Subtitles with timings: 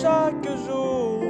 [0.00, 1.20] chaque jour,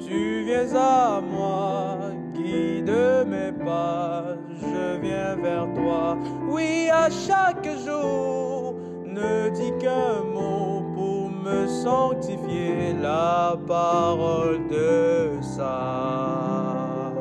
[0.00, 1.98] tu viens à moi,
[2.34, 2.92] guide
[3.26, 6.18] mes pas, je viens vers toi.
[6.48, 17.12] Oui, à chaque jour, ne dis qu'un mot pour me sanctifier la parole de ça.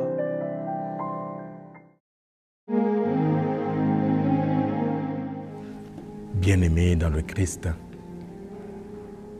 [6.35, 7.69] Bien-aimé dans le Christ,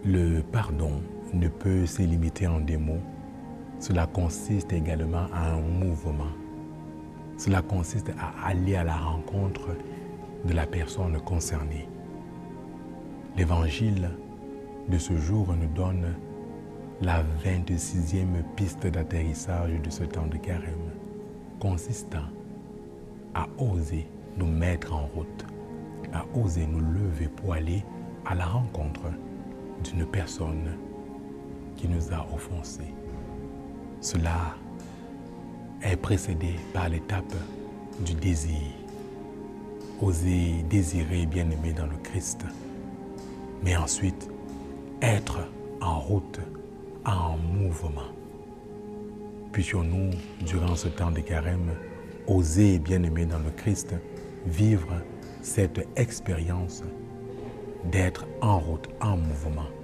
[0.06, 1.02] le pardon
[1.34, 3.02] ne peut se limiter en des mots.
[3.80, 6.32] Cela consiste également à un mouvement.
[7.38, 9.70] Cela consiste à aller à la rencontre
[10.46, 11.88] de la personne concernée.
[13.38, 14.10] L'évangile
[14.90, 16.16] de ce jour nous donne
[17.02, 20.92] la 26e piste d'atterrissage de ce temps de carême,
[21.60, 22.28] consistant
[23.34, 24.08] à oser
[24.38, 25.46] nous mettre en route
[26.14, 27.84] à oser nous lever pour aller
[28.26, 29.02] à la rencontre
[29.84, 30.78] d'une personne
[31.80, 32.94] qui nous a offensés.
[34.02, 34.56] Cela
[35.82, 37.34] est précédé par l'étape
[38.06, 38.68] du désir.
[40.02, 42.44] Oser désirer bien-aimé dans le Christ.
[43.64, 44.30] Mais ensuite,
[45.02, 45.40] être
[45.80, 46.42] en route,
[47.06, 48.12] en mouvement.
[49.54, 50.12] Puissions-nous,
[50.46, 51.72] durant ce temps de carême,
[52.28, 53.96] oser bien-aimé dans le Christ,
[54.46, 54.94] vivre
[55.42, 56.84] cette expérience
[57.86, 59.79] d'être en route, en mouvement.